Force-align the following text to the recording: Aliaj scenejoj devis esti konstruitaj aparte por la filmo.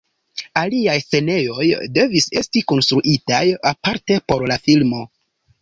Aliaj 0.61 0.95
scenejoj 1.01 1.67
devis 1.99 2.29
esti 2.43 2.65
konstruitaj 2.73 3.45
aparte 3.73 4.21
por 4.33 4.51
la 4.55 4.63
filmo. 4.69 5.07